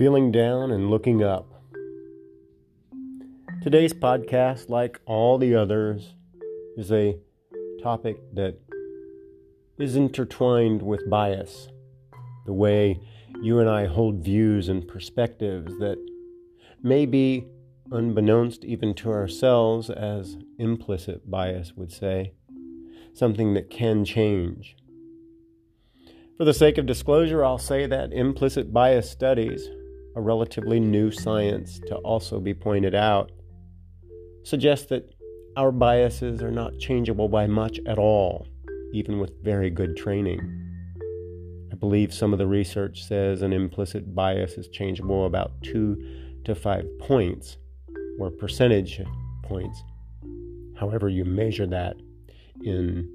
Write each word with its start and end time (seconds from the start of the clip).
feeling 0.00 0.32
down 0.32 0.70
and 0.70 0.88
looking 0.88 1.22
up. 1.22 1.62
Today's 3.62 3.92
podcast, 3.92 4.70
like 4.70 4.98
all 5.04 5.36
the 5.36 5.54
others, 5.54 6.14
is 6.78 6.90
a 6.90 7.18
topic 7.82 8.16
that 8.32 8.58
is 9.78 9.96
intertwined 9.96 10.80
with 10.80 11.10
bias. 11.10 11.68
The 12.46 12.54
way 12.54 12.98
you 13.42 13.58
and 13.58 13.68
I 13.68 13.84
hold 13.84 14.24
views 14.24 14.70
and 14.70 14.88
perspectives 14.88 15.78
that 15.80 15.98
may 16.82 17.04
be 17.04 17.44
unbeknownst 17.92 18.64
even 18.64 18.94
to 18.94 19.10
ourselves, 19.10 19.90
as 19.90 20.38
implicit 20.58 21.30
bias 21.30 21.74
would 21.76 21.92
say, 21.92 22.32
something 23.12 23.52
that 23.52 23.68
can 23.68 24.06
change. 24.06 24.76
For 26.38 26.46
the 26.46 26.54
sake 26.54 26.78
of 26.78 26.86
disclosure, 26.86 27.44
I'll 27.44 27.58
say 27.58 27.84
that 27.84 28.14
implicit 28.14 28.72
bias 28.72 29.10
studies, 29.10 29.68
a 30.16 30.20
relatively 30.20 30.80
new 30.80 31.10
science 31.10 31.78
to 31.86 31.96
also 31.96 32.40
be 32.40 32.54
pointed 32.54 32.94
out, 32.94 33.30
suggests 34.42 34.86
that 34.86 35.14
our 35.56 35.72
biases 35.72 36.42
are 36.42 36.50
not 36.50 36.78
changeable 36.78 37.28
by 37.28 37.46
much 37.46 37.80
at 37.86 37.98
all, 37.98 38.46
even 38.92 39.18
with 39.18 39.42
very 39.42 39.70
good 39.70 39.96
training. 39.96 40.40
I 41.72 41.76
believe 41.76 42.12
some 42.12 42.32
of 42.32 42.38
the 42.38 42.46
research 42.46 43.04
says 43.04 43.42
an 43.42 43.52
implicit 43.52 44.14
bias 44.14 44.54
is 44.54 44.68
changeable 44.68 45.26
about 45.26 45.52
two 45.62 45.96
to 46.44 46.54
five 46.54 46.86
points, 46.98 47.56
or 48.18 48.30
percentage 48.30 49.00
points, 49.42 49.82
however 50.76 51.08
you 51.08 51.24
measure 51.24 51.66
that 51.66 51.96
in 52.62 53.08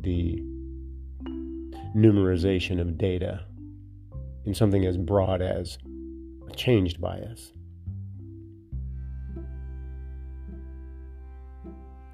the 0.00 0.42
numerization 1.96 2.80
of 2.80 2.98
data 2.98 3.44
in 4.46 4.54
something 4.54 4.84
as 4.84 4.96
broad 4.96 5.42
as 5.42 5.78
a 6.48 6.54
changed 6.54 7.00
bias. 7.00 7.52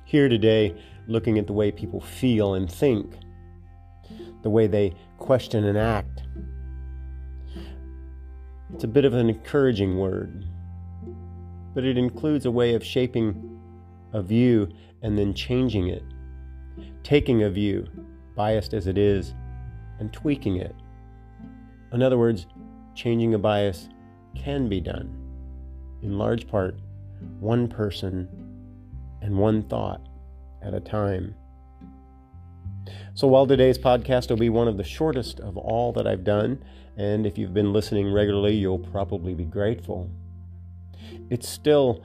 Here 0.05 0.29
today, 0.29 0.75
looking 1.07 1.39
at 1.39 1.47
the 1.47 1.53
way 1.53 1.71
people 1.71 2.01
feel 2.01 2.55
and 2.55 2.71
think, 2.71 3.15
the 4.43 4.51
way 4.51 4.67
they 4.67 4.95
question 5.19 5.65
and 5.65 5.79
act. 5.79 6.23
It's 8.75 8.85
a 8.85 8.89
bit 8.89 9.05
of 9.05 9.15
an 9.15 9.29
encouraging 9.29 9.99
word, 9.99 10.47
but 11.75 11.85
it 11.85 11.99
includes 11.99 12.47
a 12.47 12.51
way 12.51 12.75
of 12.75 12.85
shaping 12.85 13.61
a 14.13 14.23
view 14.23 14.69
and 15.03 15.19
then 15.19 15.35
changing 15.35 15.89
it, 15.89 16.03
taking 17.03 17.43
a 17.43 17.51
view, 17.51 17.87
biased 18.37 18.75
as 18.75 18.87
it 18.87 18.99
is, 18.99 19.35
and 19.99 20.13
tweaking 20.13 20.57
it. 20.57 20.75
In 21.93 22.03
other 22.03 22.19
words, 22.19 22.47
changing 22.95 23.35
a 23.35 23.39
bias 23.39 23.89
can 24.37 24.69
be 24.69 24.81
done, 24.81 25.13
in 26.03 26.19
large 26.19 26.47
part, 26.47 26.77
one 27.41 27.69
person 27.69 28.29
and 29.23 29.37
one 29.37 29.63
thought 29.63 30.01
at 30.63 30.75
a 30.75 30.81
time. 30.81 31.35
So, 33.15 33.27
while 33.27 33.47
today's 33.47 33.77
podcast 33.77 34.31
will 34.31 34.37
be 34.37 34.49
one 34.49 34.69
of 34.69 34.77
the 34.77 34.85
shortest 34.85 35.41
of 35.41 35.57
all 35.57 35.93
that 35.93 36.07
I've 36.07 36.25
done, 36.25 36.63
and 36.97 37.27
if 37.27 37.37
you've 37.37 37.55
been 37.55 37.73
listening 37.73 38.13
regularly, 38.13 38.55
you'll 38.55 38.79
probably 38.79 39.35
be 39.35 39.45
grateful, 39.45 40.09
it's 41.29 41.49
still 41.49 42.05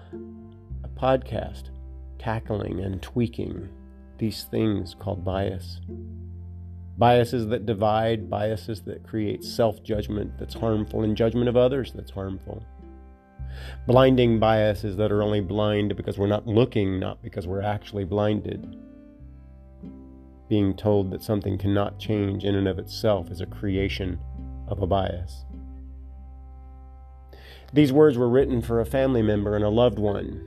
a 0.83 0.88
podcast 0.88 1.70
tackling 2.17 2.80
and 2.80 3.02
tweaking 3.02 3.70
these 4.17 4.45
things 4.45 4.95
called 4.97 5.23
bias 5.23 5.80
biases 6.97 7.47
that 7.47 7.65
divide, 7.65 8.29
biases 8.29 8.81
that 8.83 9.03
create 9.03 9.43
self 9.43 9.83
judgment 9.83 10.37
that's 10.37 10.53
harmful, 10.53 11.03
and 11.03 11.17
judgment 11.17 11.49
of 11.49 11.58
others 11.58 11.92
that's 11.93 12.11
harmful. 12.11 12.64
Blinding 13.87 14.39
biases 14.39 14.97
that 14.97 15.11
are 15.11 15.23
only 15.23 15.42
blind 15.42 15.95
because 15.95 16.17
we're 16.17 16.27
not 16.27 16.47
looking, 16.47 16.99
not 16.99 17.21
because 17.21 17.47
we're 17.47 17.61
actually 17.61 18.03
blinded. 18.03 18.77
Being 20.49 20.75
told 20.75 21.11
that 21.11 21.23
something 21.23 21.58
cannot 21.58 21.99
change 21.99 22.43
in 22.43 22.55
and 22.55 22.67
of 22.67 22.80
itself 22.80 23.31
is 23.31 23.41
a 23.41 23.45
creation 23.45 24.20
of 24.67 24.81
a 24.81 24.87
bias. 24.87 25.45
These 27.73 27.91
words 27.91 28.17
were 28.17 28.30
written 28.30 28.61
for 28.61 28.80
a 28.80 28.86
family 28.86 29.21
member 29.21 29.55
and 29.55 29.65
a 29.65 29.70
loved 29.70 29.99
one. 29.99 30.41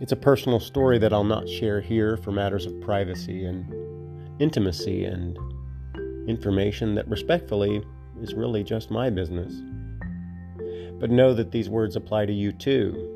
It's 0.00 0.12
a 0.12 0.16
personal 0.16 0.58
story 0.58 0.98
that 0.98 1.12
I'll 1.12 1.24
not 1.24 1.48
share 1.48 1.80
here 1.80 2.16
for 2.16 2.32
matters 2.32 2.66
of 2.66 2.80
privacy 2.80 3.44
and 3.44 3.83
intimacy 4.38 5.04
and 5.04 5.38
information 6.28 6.94
that 6.94 7.08
respectfully 7.08 7.82
is 8.20 8.34
really 8.34 8.64
just 8.64 8.90
my 8.90 9.10
business. 9.10 9.52
But 10.98 11.10
know 11.10 11.34
that 11.34 11.50
these 11.50 11.68
words 11.68 11.96
apply 11.96 12.26
to 12.26 12.32
you 12.32 12.52
too, 12.52 13.10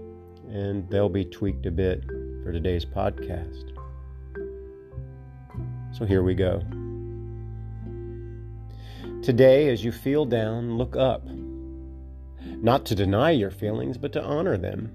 and 0.51 0.89
they'll 0.91 1.09
be 1.09 1.25
tweaked 1.25 1.67
a 1.67 1.71
bit 1.71 2.05
for 2.43 2.53
today's 2.53 2.84
podcast. 2.84 3.73
So 5.93 6.05
here 6.05 6.23
we 6.23 6.34
go. 6.34 6.61
Today, 9.23 9.69
as 9.71 9.84
you 9.84 9.93
feel 9.93 10.25
down, 10.25 10.78
look 10.78 10.97
up. 10.97 11.27
Not 12.61 12.84
to 12.87 12.95
deny 12.95 13.31
your 13.31 13.51
feelings, 13.51 13.99
but 13.99 14.12
to 14.12 14.23
honor 14.23 14.57
them 14.57 14.93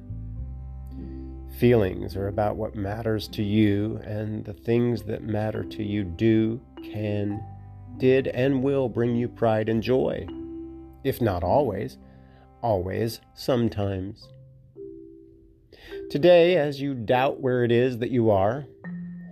Feelings 1.59 2.15
are 2.15 2.27
about 2.27 2.55
what 2.55 2.75
matters 2.75 3.27
to 3.29 3.43
you, 3.43 3.99
and 4.03 4.43
the 4.43 4.53
things 4.53 5.03
that 5.03 5.23
matter 5.23 5.63
to 5.63 5.83
you 5.83 6.03
do, 6.03 6.59
can, 6.83 7.43
did, 7.97 8.27
and 8.27 8.63
will 8.63 8.89
bring 8.89 9.15
you 9.15 9.27
pride 9.27 9.69
and 9.69 9.81
joy. 9.81 10.25
If 11.03 11.21
not 11.21 11.43
always, 11.43 11.97
always, 12.63 13.21
sometimes. 13.35 14.27
Today, 16.09 16.57
as 16.57 16.81
you 16.81 16.95
doubt 16.95 17.39
where 17.39 17.63
it 17.63 17.71
is 17.71 17.99
that 17.99 18.09
you 18.11 18.31
are, 18.31 18.65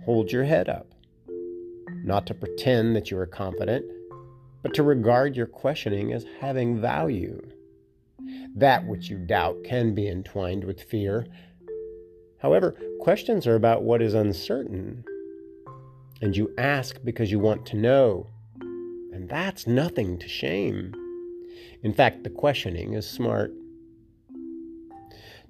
hold 0.04 0.30
your 0.30 0.44
head 0.44 0.68
up. 0.68 0.94
Not 2.04 2.26
to 2.28 2.34
pretend 2.34 2.94
that 2.94 3.10
you 3.10 3.18
are 3.18 3.26
confident, 3.26 3.84
but 4.62 4.74
to 4.74 4.84
regard 4.84 5.36
your 5.36 5.46
questioning 5.46 6.12
as 6.12 6.24
having 6.40 6.80
value. 6.80 7.42
That 8.54 8.86
which 8.86 9.08
you 9.08 9.18
doubt 9.18 9.64
can 9.64 9.94
be 9.94 10.08
entwined 10.08 10.62
with 10.62 10.82
fear, 10.82 11.26
However, 12.42 12.74
questions 12.98 13.46
are 13.46 13.54
about 13.54 13.84
what 13.84 14.02
is 14.02 14.14
uncertain, 14.14 15.04
and 16.20 16.36
you 16.36 16.52
ask 16.58 16.98
because 17.04 17.30
you 17.30 17.38
want 17.38 17.64
to 17.66 17.76
know, 17.76 18.26
and 19.12 19.28
that's 19.28 19.68
nothing 19.68 20.18
to 20.18 20.28
shame. 20.28 20.92
In 21.84 21.94
fact, 21.94 22.24
the 22.24 22.30
questioning 22.30 22.94
is 22.94 23.08
smart. 23.08 23.52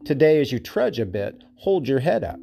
Today, 0.05 0.39
as 0.39 0.53
you 0.53 0.59
trudge 0.59 0.99
a 0.99 1.07
bit, 1.07 1.43
hold 1.57 1.89
your 1.89 2.01
head 2.01 2.23
up. 2.23 2.41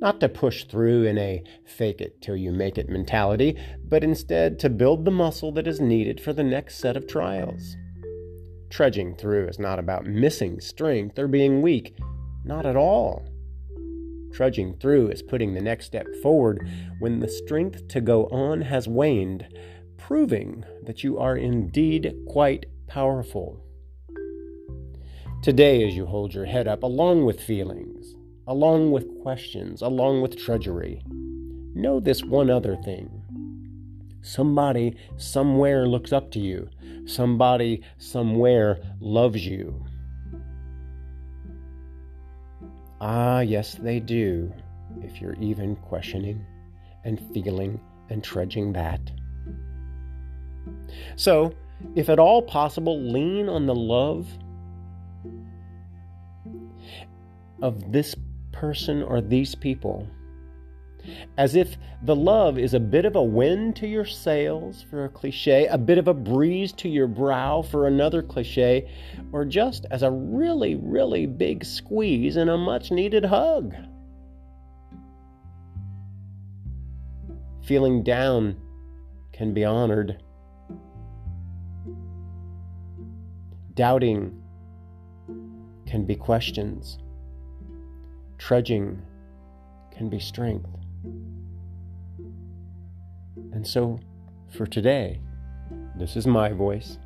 Not 0.00 0.18
to 0.20 0.30
push 0.30 0.64
through 0.64 1.04
in 1.04 1.18
a 1.18 1.42
fake 1.64 2.00
it 2.00 2.22
till 2.22 2.36
you 2.36 2.52
make 2.52 2.78
it 2.78 2.88
mentality, 2.88 3.58
but 3.86 4.02
instead 4.02 4.58
to 4.60 4.70
build 4.70 5.04
the 5.04 5.10
muscle 5.10 5.52
that 5.52 5.66
is 5.66 5.78
needed 5.78 6.22
for 6.22 6.32
the 6.32 6.42
next 6.42 6.78
set 6.78 6.96
of 6.96 7.06
trials. 7.06 7.76
Trudging 8.70 9.14
through 9.14 9.48
is 9.48 9.58
not 9.58 9.78
about 9.78 10.06
missing 10.06 10.58
strength 10.58 11.18
or 11.18 11.28
being 11.28 11.60
weak. 11.60 11.94
Not 12.46 12.64
at 12.64 12.76
all. 12.76 13.26
Trudging 14.32 14.74
through 14.78 15.08
is 15.08 15.20
putting 15.20 15.52
the 15.52 15.60
next 15.60 15.86
step 15.86 16.06
forward 16.22 16.68
when 17.00 17.18
the 17.18 17.28
strength 17.28 17.88
to 17.88 18.00
go 18.00 18.26
on 18.26 18.60
has 18.60 18.86
waned, 18.86 19.48
proving 19.96 20.64
that 20.84 21.02
you 21.02 21.18
are 21.18 21.36
indeed 21.36 22.14
quite 22.28 22.66
powerful. 22.86 23.60
Today, 25.42 25.86
as 25.88 25.96
you 25.96 26.06
hold 26.06 26.34
your 26.34 26.44
head 26.44 26.68
up, 26.68 26.84
along 26.84 27.24
with 27.24 27.42
feelings, 27.42 28.14
along 28.46 28.92
with 28.92 29.22
questions, 29.22 29.82
along 29.82 30.22
with 30.22 30.38
trudgery, 30.38 31.02
know 31.74 31.98
this 31.98 32.22
one 32.22 32.48
other 32.48 32.76
thing. 32.76 33.10
Somebody 34.22 34.96
somewhere 35.16 35.88
looks 35.88 36.12
up 36.12 36.30
to 36.32 36.40
you. 36.40 36.68
Somebody 37.06 37.82
somewhere 37.98 38.78
loves 39.00 39.46
you. 39.46 39.85
Ah, 43.00 43.40
yes, 43.40 43.74
they 43.74 44.00
do, 44.00 44.52
if 45.02 45.20
you're 45.20 45.34
even 45.34 45.76
questioning 45.76 46.44
and 47.04 47.20
feeling 47.32 47.80
and 48.08 48.22
trudging 48.24 48.72
that. 48.72 49.00
So, 51.16 51.52
if 51.94 52.08
at 52.08 52.18
all 52.18 52.42
possible, 52.42 53.00
lean 53.00 53.48
on 53.48 53.66
the 53.66 53.74
love 53.74 54.26
of 57.62 57.92
this 57.92 58.14
person 58.52 59.02
or 59.02 59.20
these 59.20 59.54
people 59.54 60.08
as 61.38 61.54
if 61.54 61.76
the 62.02 62.16
love 62.16 62.58
is 62.58 62.74
a 62.74 62.80
bit 62.80 63.04
of 63.04 63.16
a 63.16 63.22
wind 63.22 63.76
to 63.76 63.86
your 63.86 64.04
sails 64.04 64.84
for 64.90 65.04
a 65.04 65.08
cliche, 65.08 65.66
a 65.66 65.78
bit 65.78 65.98
of 65.98 66.08
a 66.08 66.14
breeze 66.14 66.72
to 66.72 66.88
your 66.88 67.06
brow 67.06 67.62
for 67.62 67.86
another 67.86 68.22
cliche, 68.22 68.90
or 69.32 69.44
just 69.44 69.86
as 69.90 70.02
a 70.02 70.10
really, 70.10 70.74
really 70.74 71.26
big 71.26 71.64
squeeze 71.64 72.36
and 72.36 72.50
a 72.50 72.56
much 72.56 72.90
needed 72.90 73.24
hug. 73.24 73.74
Feeling 77.64 78.02
down 78.02 78.56
can 79.32 79.52
be 79.52 79.64
honored. 79.64 80.22
Doubting 83.74 84.40
can 85.86 86.04
be 86.06 86.14
questions. 86.14 86.98
Trudging 88.38 89.02
can 89.90 90.08
be 90.08 90.18
strength. 90.18 90.75
And 93.52 93.66
so, 93.66 93.98
for 94.50 94.66
today, 94.66 95.20
this 95.98 96.16
is 96.16 96.26
my 96.26 96.52
voice. 96.52 96.98